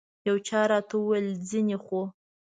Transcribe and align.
یو 0.27 0.37
چا 0.47 0.59
راته 0.71 0.93
وویل 0.97 1.27
ځینې 1.49 1.77
خو. 1.83 2.01